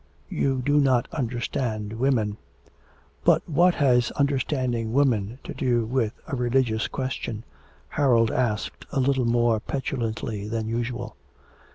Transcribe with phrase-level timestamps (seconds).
[0.29, 2.37] 'You do not understand women.'
[3.23, 7.43] 'But what has understanding women to do with a religious question?'
[7.89, 11.17] Harold asked a little more petulantly than usual.